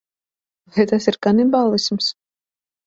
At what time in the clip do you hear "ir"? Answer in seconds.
1.13-1.21